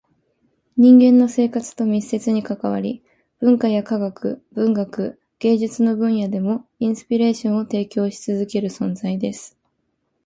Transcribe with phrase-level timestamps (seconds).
[0.77, 3.03] 人間の生活と密接に関わり、
[3.39, 9.59] 文化や科学、文学、芸術の分野でもインスピレーションを提供し続ける存在です。